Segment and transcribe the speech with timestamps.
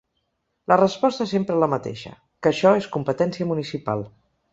[0.71, 2.13] La resposta és sempre la mateixa:
[2.47, 4.03] que això és competència municipal.